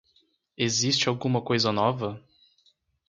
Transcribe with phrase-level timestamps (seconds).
[0.57, 2.19] Existe alguma coisa nova?